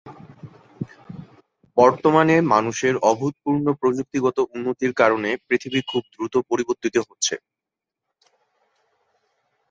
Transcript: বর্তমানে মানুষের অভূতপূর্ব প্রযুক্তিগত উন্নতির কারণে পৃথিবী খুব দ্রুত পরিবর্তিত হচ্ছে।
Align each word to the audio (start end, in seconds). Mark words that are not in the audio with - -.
বর্তমানে 1.77 2.35
মানুষের 2.53 2.95
অভূতপূর্ব 3.03 3.65
প্রযুক্তিগত 3.81 4.37
উন্নতির 4.53 4.91
কারণে 4.93 5.29
পৃথিবী 5.47 5.79
খুব 5.81 6.03
দ্রুত 6.13 6.35
পরিবর্তিত 6.49 6.95
হচ্ছে। 7.07 7.35